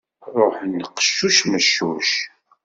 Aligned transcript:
Ruḥen 0.35 0.73
qeccuc 0.95 1.37
meccuc. 1.49 2.09